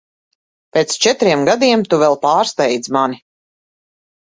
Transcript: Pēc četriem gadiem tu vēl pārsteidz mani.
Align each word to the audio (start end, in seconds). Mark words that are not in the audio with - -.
Pēc 0.77 0.95
četriem 1.03 1.43
gadiem 1.51 1.85
tu 1.93 2.01
vēl 2.05 2.19
pārsteidz 2.25 2.93
mani. 2.99 3.23